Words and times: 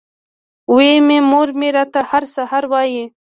وې 0.73 0.89
ئې 1.09 1.17
مور 1.29 1.47
مې 1.59 1.69
راته 1.75 1.99
هر 2.09 2.23
سحر 2.35 2.63
وائي 2.71 2.95
ـ 3.01 3.03